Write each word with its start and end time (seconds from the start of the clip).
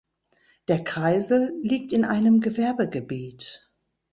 Der 0.67 0.83
Kreisel 0.83 1.53
liegt 1.61 1.93
in 1.93 2.05
einem 2.05 2.41
Gewerbegebiet. 2.41 3.69